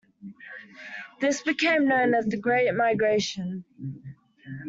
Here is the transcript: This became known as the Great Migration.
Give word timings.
This 1.19 1.43
became 1.43 1.87
known 1.87 2.15
as 2.15 2.25
the 2.25 2.35
Great 2.35 2.73
Migration. 2.73 3.63